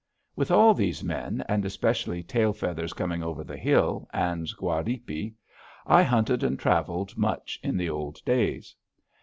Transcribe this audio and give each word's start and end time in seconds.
With 0.35 0.49
all 0.49 0.73
these 0.73 1.03
men, 1.03 1.45
and 1.47 1.63
especially 1.63 2.23
Tail 2.23 2.53
Feathers 2.53 2.91
Coming 2.93 3.21
over 3.21 3.43
the 3.43 3.55
Hill 3.55 4.09
and 4.11 4.47
Guardipe, 4.57 5.35
I 5.85 6.01
hunted 6.01 6.41
and 6.41 6.57
traveled 6.57 7.15
much 7.19 7.59
in 7.61 7.77
the 7.77 7.91
old 7.91 8.25
days. 8.25 8.75